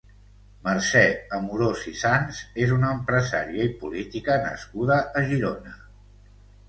Mercè 0.67 1.01
Amorós 1.39 1.83
i 1.91 1.93
Sans 1.99 2.39
és 2.65 2.73
una 2.77 2.89
empresària 3.01 3.69
i 3.71 3.75
política 3.83 4.39
nascuda 4.47 4.99
a 5.21 5.25
Girona. 5.35 5.77